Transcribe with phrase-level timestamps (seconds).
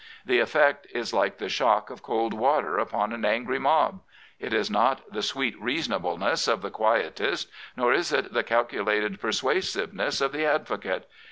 [0.25, 4.01] The effect is like the shock of cold water upon an angry mob.
[4.39, 10.19] It is not the" sweet reasonableness'' of the quietist, nor is it the calculated persuasiveness
[10.19, 11.07] of the advocate.